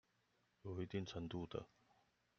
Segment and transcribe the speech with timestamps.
[0.63, 1.63] 有一定程度的